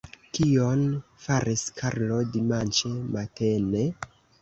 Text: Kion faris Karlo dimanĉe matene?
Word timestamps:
Kion 0.37 0.81
faris 1.27 1.67
Karlo 1.83 2.19
dimanĉe 2.33 2.95
matene? 3.15 3.89